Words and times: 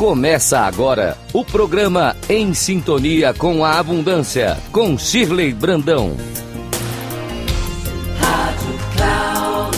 Começa 0.00 0.60
agora 0.60 1.14
o 1.30 1.44
programa 1.44 2.16
Em 2.26 2.54
Sintonia 2.54 3.34
com 3.34 3.62
a 3.62 3.78
Abundância, 3.78 4.56
com 4.72 4.96
Shirley 4.96 5.52
Brandão. 5.52 6.16
Rádio 8.18 8.78
Cloud. 8.94 9.76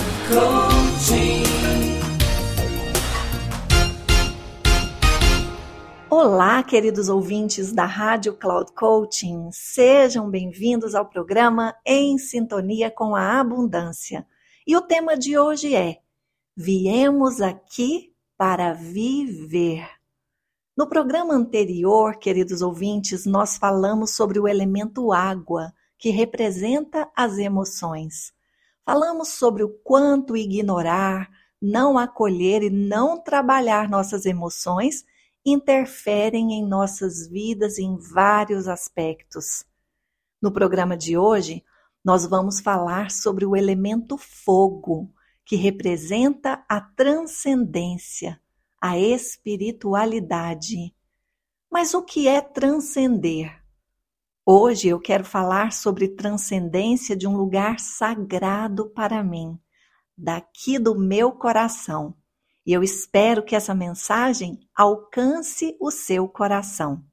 Olá, 6.08 6.62
queridos 6.62 7.08
ouvintes 7.08 7.72
da 7.72 7.84
Rádio 7.84 8.34
Cloud 8.34 8.70
Coaching. 8.76 9.48
Sejam 9.50 10.30
bem-vindos 10.30 10.94
ao 10.94 11.06
programa 11.06 11.74
Em 11.84 12.16
Sintonia 12.16 12.92
com 12.92 13.16
a 13.16 13.40
Abundância. 13.40 14.24
E 14.64 14.76
o 14.76 14.82
tema 14.82 15.18
de 15.18 15.36
hoje 15.36 15.74
é: 15.74 15.98
Viemos 16.56 17.40
aqui 17.40 18.12
para 18.38 18.72
viver. 18.72 20.00
No 20.74 20.88
programa 20.88 21.34
anterior, 21.34 22.16
queridos 22.16 22.62
ouvintes, 22.62 23.26
nós 23.26 23.58
falamos 23.58 24.16
sobre 24.16 24.40
o 24.40 24.48
elemento 24.48 25.12
água, 25.12 25.70
que 25.98 26.08
representa 26.08 27.10
as 27.14 27.36
emoções. 27.36 28.32
Falamos 28.82 29.28
sobre 29.28 29.62
o 29.62 29.68
quanto 29.68 30.34
ignorar, 30.34 31.30
não 31.60 31.98
acolher 31.98 32.62
e 32.62 32.70
não 32.70 33.22
trabalhar 33.22 33.86
nossas 33.86 34.24
emoções 34.24 35.04
interferem 35.44 36.54
em 36.54 36.66
nossas 36.66 37.28
vidas 37.28 37.78
em 37.78 37.98
vários 37.98 38.66
aspectos. 38.66 39.66
No 40.40 40.50
programa 40.50 40.96
de 40.96 41.18
hoje, 41.18 41.62
nós 42.02 42.24
vamos 42.24 42.60
falar 42.60 43.10
sobre 43.10 43.44
o 43.44 43.54
elemento 43.54 44.16
fogo, 44.16 45.12
que 45.44 45.54
representa 45.54 46.64
a 46.66 46.80
transcendência 46.80 48.41
a 48.84 48.98
espiritualidade. 48.98 50.92
Mas 51.70 51.94
o 51.94 52.02
que 52.02 52.26
é 52.26 52.40
transcender? 52.40 53.62
Hoje 54.44 54.88
eu 54.88 54.98
quero 54.98 55.24
falar 55.24 55.70
sobre 55.72 56.08
transcendência 56.08 57.14
de 57.14 57.28
um 57.28 57.36
lugar 57.36 57.78
sagrado 57.78 58.90
para 58.90 59.22
mim, 59.22 59.56
daqui 60.18 60.80
do 60.80 60.98
meu 60.98 61.30
coração. 61.30 62.16
E 62.66 62.72
eu 62.72 62.82
espero 62.82 63.44
que 63.44 63.54
essa 63.54 63.72
mensagem 63.72 64.58
alcance 64.74 65.76
o 65.80 65.92
seu 65.92 66.28
coração. 66.28 67.04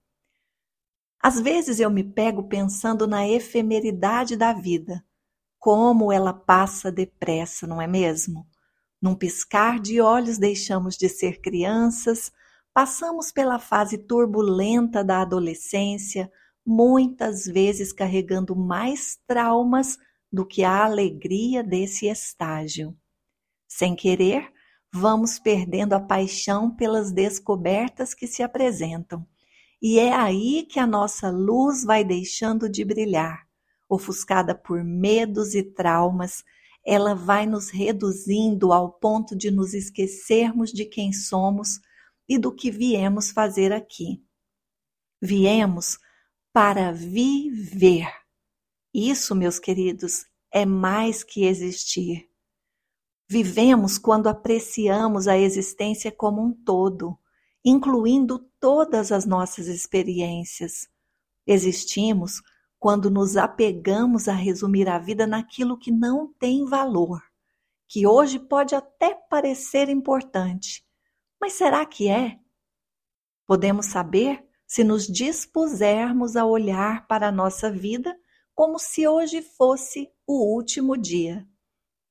Às 1.22 1.40
vezes 1.40 1.80
eu 1.80 1.92
me 1.92 2.04
pego 2.04 2.48
pensando 2.48 3.06
na 3.06 3.28
efemeridade 3.28 4.36
da 4.36 4.54
vida, 4.54 5.06
como 5.60 6.12
ela 6.12 6.34
passa 6.34 6.92
depressa, 6.92 7.68
não 7.68 7.80
é 7.80 7.86
mesmo? 7.86 8.49
Num 9.02 9.16
piscar 9.16 9.80
de 9.80 10.02
olhos 10.02 10.38
deixamos 10.38 10.98
de 10.98 11.08
ser 11.08 11.40
crianças, 11.42 12.32
passamos 12.74 13.32
pela 13.32 13.58
fase 13.58 13.98
turbulenta 13.98 15.04
da 15.04 15.22
adolescência, 15.22 16.30
muitas 16.66 17.46
vezes 17.46 17.94
carregando 17.94 18.56
mais 18.56 19.18
traumas 19.26 19.98
do 20.32 20.46
que 20.46 20.64
a 20.64 20.84
alegria 20.84 21.64
desse 21.64 22.08
estágio. 22.08 22.96
Sem 23.68 23.96
querer, 23.96 24.52
vamos 24.94 25.40
perdendo 25.40 25.94
a 25.94 26.00
paixão 26.00 26.70
pelas 26.76 27.12
descobertas 27.12 28.14
que 28.14 28.28
se 28.28 28.44
apresentam. 28.44 29.26
E 29.82 29.98
é 29.98 30.14
aí 30.14 30.66
que 30.70 30.80
a 30.80 30.86
nossa 30.86 31.30
luz 31.30 31.86
vai 31.86 32.04
deixando 32.04 32.68
de 32.70 32.84
brilhar, 32.84 33.48
ofuscada 33.88 34.54
por 34.54 34.84
medos 34.84 35.56
e 35.56 35.64
traumas 35.64 36.44
ela 36.86 37.14
vai 37.14 37.46
nos 37.46 37.70
reduzindo 37.70 38.72
ao 38.74 38.92
ponto 38.92 39.36
de 39.36 39.52
nos 39.52 39.74
esquecermos 39.74 40.72
de 40.72 40.86
quem 40.86 41.14
somos 41.14 41.80
e 42.28 42.38
do 42.38 42.54
que 42.54 42.72
viemos 42.72 43.32
fazer 43.32 43.74
aqui. 43.74 44.24
Viemos 45.22 46.00
para 46.54 46.92
viver. 46.92 48.08
Isso, 48.94 49.36
meus 49.36 49.60
queridos, 49.60 50.26
é 50.52 50.66
mais 50.66 51.24
que 51.24 51.46
existir. 51.46 52.28
Vivemos 53.28 53.98
quando 53.98 54.28
apreciamos 54.28 55.28
a 55.28 55.38
existência 55.38 56.12
como 56.12 56.44
um 56.44 56.52
todo, 56.52 57.18
incluindo 57.64 58.40
todas 58.60 59.12
as 59.12 59.26
nossas 59.26 59.68
experiências. 59.68 60.90
Existimos 61.46 62.42
quando 62.80 63.10
nos 63.10 63.36
apegamos 63.36 64.28
a 64.30 64.34
resumir 64.34 64.88
a 64.88 64.98
vida 64.98 65.28
naquilo 65.28 65.78
que 65.78 65.92
não 65.92 66.34
tem 66.40 66.66
valor, 66.66 67.22
que 67.88 68.08
hoje 68.08 68.40
pode 68.40 68.74
até 68.74 69.14
parecer 69.14 69.90
importante, 69.90 70.86
mas 71.42 71.54
será 71.54 71.86
que 71.86 72.10
é? 72.10 72.40
Podemos 73.46 73.88
saber 73.88 74.44
se 74.66 74.84
nos 74.84 75.08
dispusermos 75.08 76.36
a 76.36 76.46
olhar 76.46 77.06
para 77.08 77.28
a 77.28 77.32
nossa 77.32 77.72
vida 77.72 78.16
como 78.54 78.78
se 78.78 79.08
hoje 79.08 79.42
fosse 79.42 80.10
o 80.28 80.54
último 80.54 80.96
dia. 80.96 81.48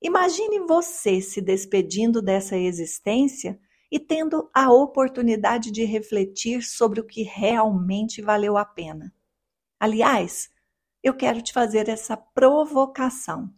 Imagine 0.02 0.60
você 0.60 1.20
se 1.20 1.40
despedindo 1.40 2.20
dessa 2.20 2.56
existência 2.56 3.58
e 3.90 3.98
tendo 3.98 4.50
a 4.52 4.70
oportunidade 4.70 5.70
de 5.70 5.84
refletir 5.84 6.62
sobre 6.62 7.00
o 7.00 7.04
que 7.04 7.22
realmente 7.22 8.20
valeu 8.20 8.56
a 8.56 8.64
pena. 8.64 9.14
Aliás, 9.80 10.50
eu 11.08 11.16
quero 11.16 11.42
te 11.42 11.52
fazer 11.52 11.88
essa 11.88 12.16
provocação. 12.16 13.52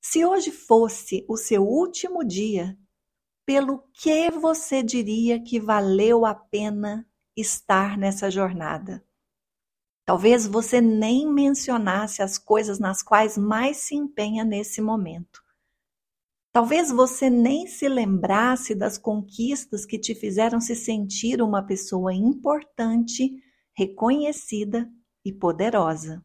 Se 0.00 0.24
hoje 0.24 0.50
fosse 0.50 1.24
o 1.28 1.36
seu 1.36 1.62
último 1.62 2.22
dia, 2.24 2.78
pelo 3.46 3.82
que 3.92 4.30
você 4.30 4.82
diria 4.82 5.42
que 5.42 5.58
valeu 5.58 6.24
a 6.26 6.34
pena 6.34 7.06
estar 7.36 7.96
nessa 7.96 8.30
jornada? 8.30 9.04
Talvez 10.04 10.46
você 10.46 10.80
nem 10.80 11.26
mencionasse 11.26 12.22
as 12.22 12.36
coisas 12.36 12.78
nas 12.78 13.02
quais 13.02 13.38
mais 13.38 13.78
se 13.78 13.94
empenha 13.94 14.44
nesse 14.44 14.82
momento. 14.82 15.42
Talvez 16.52 16.90
você 16.90 17.30
nem 17.30 17.66
se 17.66 17.88
lembrasse 17.88 18.74
das 18.74 18.98
conquistas 18.98 19.84
que 19.84 19.98
te 19.98 20.14
fizeram 20.14 20.60
se 20.60 20.76
sentir 20.76 21.42
uma 21.42 21.62
pessoa 21.62 22.14
importante, 22.14 23.42
reconhecida 23.74 24.88
e 25.24 25.32
poderosa. 25.32 26.22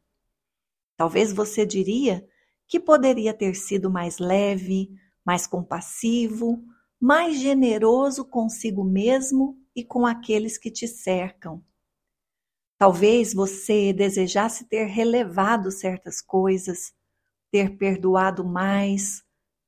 Talvez 1.00 1.32
você 1.32 1.66
diria 1.66 2.28
que 2.68 2.78
poderia 2.78 3.34
ter 3.34 3.56
sido 3.56 3.90
mais 3.90 4.18
leve, 4.20 4.92
mais 5.26 5.48
compassivo, 5.48 6.62
mais 7.00 7.40
generoso 7.40 8.26
consigo 8.26 8.84
mesmo 8.84 9.58
e 9.74 9.82
com 9.82 10.06
aqueles 10.06 10.58
que 10.58 10.70
te 10.70 10.90
cercam. 10.90 11.64
Talvez 12.78 13.34
você 13.34 13.94
desejasse 13.94 14.66
ter 14.66 14.88
relevado 14.88 15.72
certas 15.72 16.20
coisas, 16.20 16.94
ter 17.50 17.78
perdoado 17.78 18.44
mais, 18.44 19.24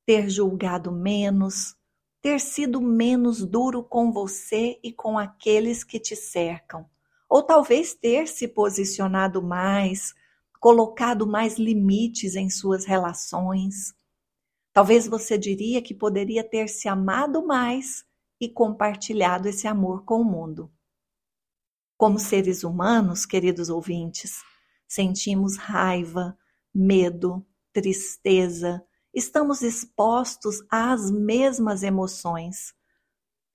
ter 0.05 0.29
julgado 0.29 0.91
menos, 0.91 1.77
ter 2.21 2.41
sido 2.41 2.81
menos 2.81 3.45
duro 3.45 3.81
com 3.85 4.11
você 4.11 4.77
e 4.83 4.91
com 4.91 5.17
aqueles 5.17 5.81
que 5.81 5.97
te 5.97 6.13
cercam, 6.13 6.85
ou 7.29 7.41
talvez 7.41 7.93
ter 7.93 8.27
se 8.27 8.49
posicionado 8.49 9.41
mais, 9.41 10.13
colocado 10.61 11.25
mais 11.25 11.57
limites 11.57 12.35
em 12.35 12.47
suas 12.47 12.85
relações. 12.85 13.95
Talvez 14.71 15.07
você 15.07 15.35
diria 15.35 15.81
que 15.81 15.91
poderia 15.91 16.43
ter 16.43 16.69
se 16.69 16.87
amado 16.87 17.43
mais 17.43 18.05
e 18.39 18.47
compartilhado 18.47 19.49
esse 19.49 19.67
amor 19.67 20.05
com 20.05 20.21
o 20.21 20.23
mundo. 20.23 20.71
Como 21.97 22.19
seres 22.19 22.63
humanos, 22.63 23.25
queridos 23.25 23.69
ouvintes, 23.69 24.43
sentimos 24.87 25.57
raiva, 25.57 26.37
medo, 26.73 27.43
tristeza, 27.73 28.85
estamos 29.11 29.63
expostos 29.63 30.63
às 30.69 31.09
mesmas 31.09 31.81
emoções. 31.81 32.71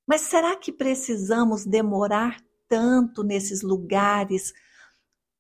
Mas 0.05 0.23
será 0.23 0.57
que 0.57 0.73
precisamos 0.73 1.65
demorar 1.65 2.41
tanto 2.69 3.23
nesses 3.23 3.63
lugares 3.63 4.53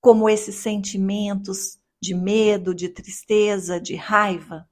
como 0.06 0.28
esses 0.28 0.54
sentimentos 0.54 1.80
de 2.00 2.14
medo, 2.14 2.72
de 2.72 2.88
tristeza, 2.88 3.80
de 3.80 3.96
raiva? 3.96 4.70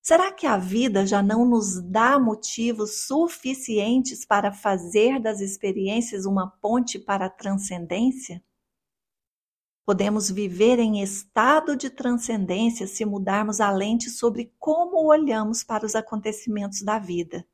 Será 0.00 0.32
que 0.32 0.46
a 0.46 0.56
vida 0.56 1.06
já 1.06 1.22
não 1.22 1.44
nos 1.44 1.78
dá 1.82 2.18
motivos 2.18 3.02
suficientes 3.02 4.24
para 4.24 4.50
fazer 4.50 5.20
das 5.20 5.42
experiências 5.42 6.24
uma 6.24 6.48
ponte 6.52 6.98
para 6.98 7.26
a 7.26 7.28
transcendência? 7.28 8.42
Podemos 9.84 10.30
viver 10.30 10.78
em 10.78 11.02
estado 11.02 11.76
de 11.76 11.90
transcendência 11.90 12.86
se 12.86 13.04
mudarmos 13.04 13.60
a 13.60 13.70
lente 13.70 14.08
sobre 14.08 14.54
como 14.58 15.06
olhamos 15.06 15.62
para 15.62 15.84
os 15.84 15.94
acontecimentos 15.94 16.80
da 16.80 16.98
vida. 16.98 17.46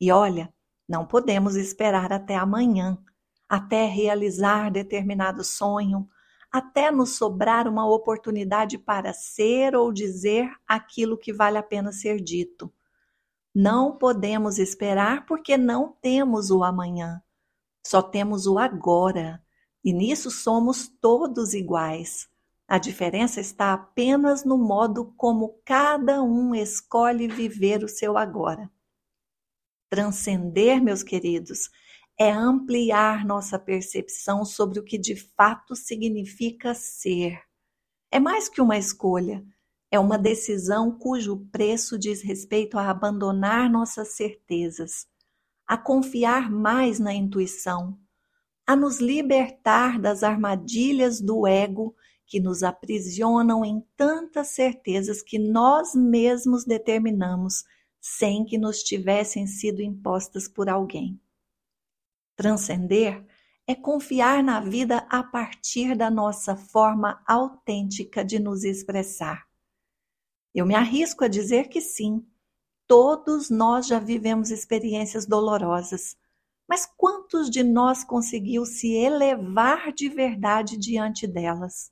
E 0.00 0.10
olha, 0.10 0.52
não 0.88 1.06
podemos 1.06 1.54
esperar 1.54 2.12
até 2.12 2.34
amanhã 2.34 2.98
até 3.48 3.86
realizar 3.86 4.70
determinado 4.70 5.42
sonho, 5.42 6.08
até 6.50 6.90
nos 6.90 7.16
sobrar 7.16 7.68
uma 7.68 7.86
oportunidade 7.88 8.78
para 8.78 9.12
ser 9.12 9.74
ou 9.74 9.92
dizer 9.92 10.50
aquilo 10.66 11.18
que 11.18 11.32
vale 11.32 11.58
a 11.58 11.62
pena 11.62 11.92
ser 11.92 12.20
dito. 12.20 12.72
Não 13.54 13.96
podemos 13.96 14.58
esperar 14.58 15.26
porque 15.26 15.56
não 15.56 15.96
temos 16.00 16.50
o 16.50 16.62
amanhã. 16.62 17.22
Só 17.86 18.02
temos 18.02 18.46
o 18.46 18.58
agora, 18.58 19.42
e 19.82 19.92
nisso 19.92 20.30
somos 20.30 20.88
todos 20.88 21.54
iguais. 21.54 22.28
A 22.66 22.76
diferença 22.76 23.40
está 23.40 23.72
apenas 23.72 24.44
no 24.44 24.58
modo 24.58 25.14
como 25.16 25.58
cada 25.64 26.22
um 26.22 26.54
escolhe 26.54 27.26
viver 27.26 27.82
o 27.82 27.88
seu 27.88 28.18
agora. 28.18 28.70
Transcender, 29.88 30.82
meus 30.82 31.02
queridos, 31.02 31.70
é 32.18 32.30
ampliar 32.32 33.24
nossa 33.24 33.58
percepção 33.58 34.44
sobre 34.44 34.80
o 34.80 34.84
que 34.84 34.98
de 34.98 35.14
fato 35.14 35.76
significa 35.76 36.74
ser. 36.74 37.40
É 38.10 38.18
mais 38.18 38.48
que 38.48 38.60
uma 38.60 38.76
escolha, 38.76 39.44
é 39.88 40.00
uma 40.00 40.18
decisão 40.18 40.90
cujo 40.90 41.46
preço 41.52 41.96
diz 41.96 42.20
respeito 42.20 42.76
a 42.76 42.90
abandonar 42.90 43.70
nossas 43.70 44.08
certezas, 44.16 45.06
a 45.64 45.78
confiar 45.78 46.50
mais 46.50 46.98
na 46.98 47.14
intuição, 47.14 47.96
a 48.66 48.74
nos 48.74 48.98
libertar 48.98 50.00
das 50.00 50.24
armadilhas 50.24 51.20
do 51.20 51.46
ego 51.46 51.94
que 52.26 52.40
nos 52.40 52.62
aprisionam 52.64 53.64
em 53.64 53.82
tantas 53.96 54.48
certezas 54.48 55.22
que 55.22 55.38
nós 55.38 55.94
mesmos 55.94 56.64
determinamos 56.64 57.64
sem 58.00 58.44
que 58.44 58.58
nos 58.58 58.82
tivessem 58.82 59.46
sido 59.46 59.80
impostas 59.80 60.48
por 60.48 60.68
alguém. 60.68 61.18
Transcender 62.38 63.26
é 63.66 63.74
confiar 63.74 64.44
na 64.44 64.60
vida 64.60 64.98
a 65.10 65.24
partir 65.24 65.96
da 65.96 66.08
nossa 66.08 66.54
forma 66.54 67.20
autêntica 67.26 68.24
de 68.24 68.38
nos 68.38 68.62
expressar. 68.62 69.44
Eu 70.54 70.64
me 70.64 70.76
arrisco 70.76 71.24
a 71.24 71.28
dizer 71.28 71.68
que 71.68 71.80
sim, 71.80 72.24
todos 72.86 73.50
nós 73.50 73.88
já 73.88 73.98
vivemos 73.98 74.52
experiências 74.52 75.26
dolorosas, 75.26 76.16
mas 76.68 76.86
quantos 76.86 77.50
de 77.50 77.64
nós 77.64 78.04
conseguiu 78.04 78.64
se 78.64 78.94
elevar 78.94 79.92
de 79.92 80.08
verdade 80.08 80.78
diante 80.78 81.26
delas? 81.26 81.90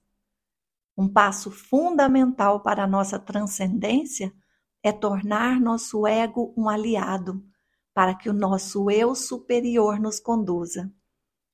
Um 0.97 1.13
passo 1.13 1.51
fundamental 1.51 2.63
para 2.63 2.85
a 2.85 2.87
nossa 2.87 3.19
transcendência 3.19 4.33
é 4.81 4.93
tornar 4.93 5.61
nosso 5.61 6.07
ego 6.07 6.55
um 6.57 6.69
aliado, 6.69 7.45
para 7.97 8.15
que 8.15 8.29
o 8.29 8.35
nosso 8.35 8.91
eu 8.91 9.15
superior 9.15 9.99
nos 9.99 10.21
conduza. 10.21 10.93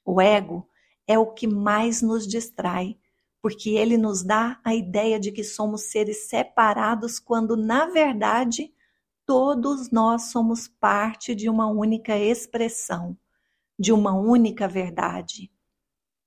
O 0.05 0.21
ego 0.21 0.69
é 1.07 1.17
o 1.17 1.33
que 1.33 1.47
mais 1.47 2.03
nos 2.03 2.27
distrai, 2.27 2.99
porque 3.41 3.71
ele 3.71 3.97
nos 3.97 4.25
dá 4.25 4.61
a 4.65 4.75
ideia 4.75 5.21
de 5.21 5.31
que 5.31 5.45
somos 5.45 5.83
seres 5.83 6.29
separados, 6.29 7.21
quando, 7.21 7.57
na 7.57 7.87
verdade, 7.87 8.75
todos 9.25 9.93
nós 9.93 10.33
somos 10.33 10.67
parte 10.67 11.33
de 11.33 11.49
uma 11.49 11.69
única 11.69 12.19
expressão, 12.19 13.17
de 13.79 13.93
uma 13.93 14.13
única 14.13 14.67
verdade. 14.67 15.49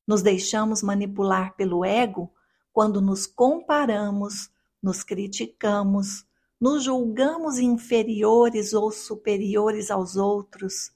Nos 0.08 0.22
deixamos 0.22 0.82
manipular 0.82 1.58
pelo 1.58 1.84
ego 1.84 2.34
quando 2.72 3.02
nos 3.02 3.28
comparamos, 3.28 4.50
nos 4.82 5.04
criticamos, 5.04 6.26
nos 6.60 6.84
julgamos 6.84 7.57
inferiores 7.60 8.74
ou 8.74 8.92
superiores 8.92 9.92
aos 9.92 10.16
outros, 10.16 10.92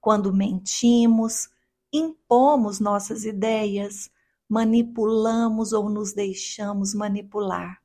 quando 0.00 0.32
mentimos, 0.32 1.48
impomos 1.92 2.80
nossas 2.80 3.24
ideias, 3.24 4.10
manipulamos 4.48 5.72
ou 5.72 5.88
nos 5.88 6.12
deixamos 6.12 6.94
manipular, 6.94 7.80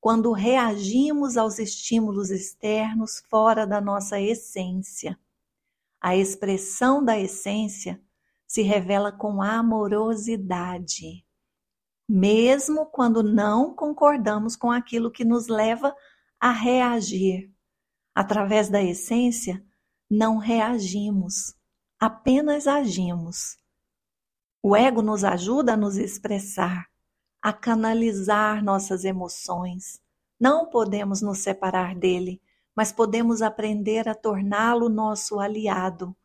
quando 0.00 0.32
reagimos 0.32 1.36
aos 1.36 1.58
estímulos 1.58 2.30
externos 2.30 3.22
fora 3.28 3.66
da 3.66 3.80
nossa 3.80 4.20
essência. 4.20 5.18
A 6.00 6.16
expressão 6.16 7.04
da 7.04 7.18
essência 7.18 8.00
se 8.46 8.62
revela 8.62 9.12
com 9.12 9.42
amorosidade 9.42 11.24
mesmo 12.12 12.86
quando 12.86 13.22
não 13.22 13.72
concordamos 13.72 14.56
com 14.56 14.68
aquilo 14.68 15.12
que 15.12 15.24
nos 15.24 15.46
leva 15.46 15.94
a 16.40 16.50
reagir. 16.50 17.52
Através 18.14 18.68
da 18.68 18.82
essência, 18.82 19.62
não 20.10 20.38
reagimos, 20.38 21.54
apenas 21.98 22.66
agimos. 22.66 23.56
O 24.62 24.74
ego 24.74 25.02
nos 25.02 25.22
ajuda 25.22 25.74
a 25.74 25.76
nos 25.76 25.96
expressar, 25.96 26.86
a 27.40 27.52
canalizar 27.52 28.64
nossas 28.64 29.04
emoções. 29.04 30.00
Não 30.38 30.68
podemos 30.68 31.22
nos 31.22 31.38
separar 31.38 31.94
dele, 31.94 32.42
mas 32.74 32.90
podemos 32.90 33.42
aprender 33.42 34.08
a 34.08 34.14
torná-lo 34.14 34.88
nosso 34.88 35.38
aliado. 35.38 36.16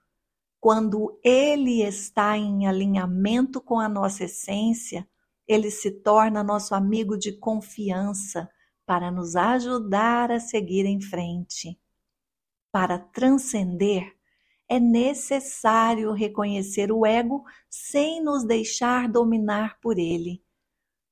Quando 0.60 1.20
ele 1.24 1.84
está 1.84 2.38
em 2.38 2.68
alinhamento 2.68 3.62
com 3.62 3.80
a 3.80 3.88
nossa 3.88 4.24
essência, 4.24 5.08
ele 5.48 5.70
se 5.70 5.92
torna 5.92 6.44
nosso 6.44 6.74
amigo 6.74 7.18
de 7.18 7.34
confiança 7.34 8.50
para 8.86 9.10
nos 9.12 9.36
ajudar 9.36 10.32
a 10.32 10.40
seguir 10.40 10.86
em 10.86 11.02
frente. 11.02 11.80
Para 12.72 13.00
transcender, 13.00 14.16
é 14.68 14.80
necessário 14.80 16.12
reconhecer 16.12 16.92
o 16.92 17.06
ego 17.06 17.44
sem 17.70 18.24
nos 18.24 18.44
deixar 18.44 19.08
dominar 19.08 19.80
por 19.80 19.98
ele. 19.98 20.44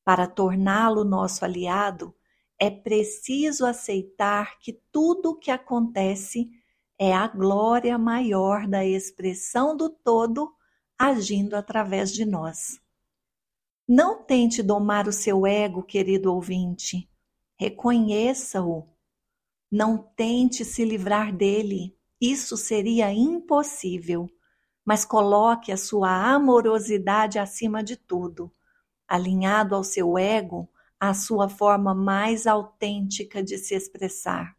Para 0.03 0.27
torná-lo 0.27 1.03
nosso 1.03 1.45
aliado, 1.45 2.15
é 2.59 2.69
preciso 2.69 3.65
aceitar 3.65 4.59
que 4.59 4.73
tudo 4.91 5.31
o 5.31 5.35
que 5.35 5.51
acontece 5.51 6.49
é 6.97 7.13
a 7.13 7.27
glória 7.27 7.97
maior 7.97 8.67
da 8.67 8.85
expressão 8.85 9.75
do 9.75 9.89
todo 9.89 10.53
agindo 10.97 11.55
através 11.55 12.11
de 12.11 12.25
nós. 12.25 12.79
Não 13.87 14.23
tente 14.23 14.63
domar 14.63 15.07
o 15.07 15.11
seu 15.11 15.45
ego, 15.45 15.83
querido 15.83 16.33
ouvinte. 16.33 17.09
Reconheça-o. 17.63 18.89
Não 19.71 19.97
tente 19.97 20.65
se 20.65 20.83
livrar 20.83 21.33
dele. 21.33 21.97
Isso 22.19 22.57
seria 22.57 23.13
impossível. 23.13 24.29
Mas 24.83 25.05
coloque 25.05 25.71
a 25.71 25.77
sua 25.77 26.11
amorosidade 26.33 27.39
acima 27.39 27.81
de 27.81 27.95
tudo, 27.95 28.51
alinhado 29.07 29.75
ao 29.75 29.83
seu 29.85 30.17
ego, 30.17 30.69
à 30.99 31.13
sua 31.13 31.47
forma 31.47 31.95
mais 31.95 32.45
autêntica 32.47 33.41
de 33.41 33.57
se 33.57 33.73
expressar. 33.73 34.57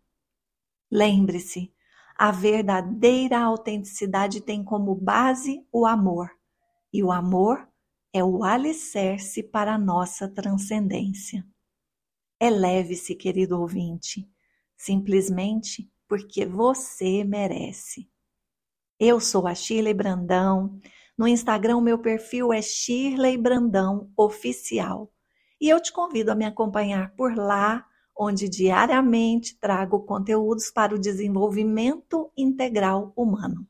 Lembre-se, 0.91 1.71
a 2.17 2.31
verdadeira 2.31 3.39
autenticidade 3.39 4.41
tem 4.41 4.65
como 4.65 4.95
base 4.95 5.63
o 5.71 5.85
amor, 5.85 6.31
e 6.91 7.05
o 7.05 7.13
amor 7.13 7.69
é 8.15 8.25
o 8.25 8.43
alicerce 8.43 9.43
para 9.43 9.75
a 9.75 9.79
nossa 9.79 10.27
transcendência. 10.27 11.45
Eleve-se, 12.45 13.15
querido 13.15 13.59
ouvinte, 13.59 14.29
simplesmente 14.77 15.91
porque 16.07 16.45
você 16.45 17.25
merece. 17.25 18.07
Eu 19.01 19.19
sou 19.19 19.47
a 19.47 19.55
Shirley 19.55 19.95
Brandão. 19.95 20.79
No 21.17 21.27
Instagram, 21.27 21.81
meu 21.81 21.99
perfil 21.99 22.53
é 22.53 22.61
Shirley 22.61 23.39
Brandão 23.39 24.11
Oficial. 24.15 25.11
E 25.59 25.71
eu 25.71 25.81
te 25.81 25.91
convido 25.91 26.33
a 26.33 26.35
me 26.35 26.45
acompanhar 26.45 27.15
por 27.17 27.35
lá, 27.35 27.87
onde 28.15 28.47
diariamente 28.47 29.59
trago 29.59 30.01
conteúdos 30.01 30.71
para 30.71 30.95
o 30.95 30.99
desenvolvimento 30.99 32.31
integral 32.37 33.11
humano. 33.17 33.67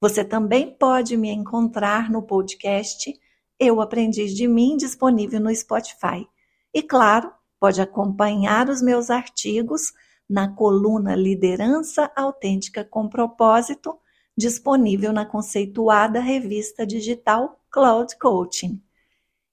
Você 0.00 0.24
também 0.24 0.70
pode 0.78 1.16
me 1.16 1.30
encontrar 1.30 2.08
no 2.08 2.22
podcast 2.22 3.12
eu 3.58 3.80
Aprendi 3.80 4.32
de 4.32 4.46
Mim, 4.46 4.76
disponível 4.76 5.40
no 5.40 5.52
Spotify. 5.52 6.24
E 6.72 6.82
claro, 6.82 7.32
pode 7.60 7.80
acompanhar 7.80 8.68
os 8.68 8.82
meus 8.82 9.10
artigos 9.10 9.92
na 10.28 10.48
coluna 10.48 11.14
Liderança 11.14 12.10
Autêntica 12.16 12.84
com 12.84 13.08
Propósito, 13.08 13.98
disponível 14.36 15.12
na 15.12 15.24
conceituada 15.24 16.20
revista 16.20 16.86
digital 16.86 17.60
Cloud 17.70 18.16
Coaching. 18.18 18.82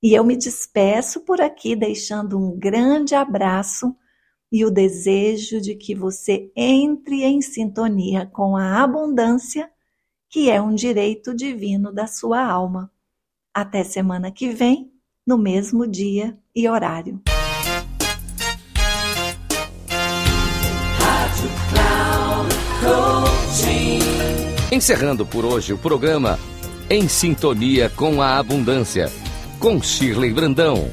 E 0.02 0.14
eu 0.14 0.24
me 0.24 0.36
despeço 0.36 1.22
por 1.22 1.40
aqui, 1.40 1.76
deixando 1.76 2.38
um 2.38 2.58
grande 2.58 3.16
abraço 3.16 3.96
e 4.52 4.66
o 4.66 4.70
desejo 4.70 5.62
de 5.62 5.76
que 5.76 5.96
você 5.96 6.52
entre 6.56 7.24
em 7.24 7.42
sintonia 7.42 8.26
com 8.26 8.58
a 8.58 8.84
abundância, 8.84 9.72
que 10.30 10.50
é 10.50 10.62
um 10.62 10.76
direito 10.76 11.34
divino 11.34 11.92
da 11.92 12.06
sua 12.06 12.44
alma. 12.44 12.92
Até 13.54 13.84
semana 13.84 14.32
que 14.32 14.50
vem, 14.50 14.92
no 15.26 15.38
mesmo 15.38 15.88
dia 15.88 16.38
e 16.54 16.68
horário. 16.68 17.33
Encerrando 24.72 25.26
por 25.26 25.46
hoje 25.46 25.72
o 25.72 25.78
programa 25.78 26.40
Em 26.90 27.08
Sintonia 27.08 27.90
com 27.96 28.22
a 28.22 28.38
Abundância, 28.38 29.12
com 29.60 29.82
Shirley 29.82 30.34
Brandão. 30.34 30.90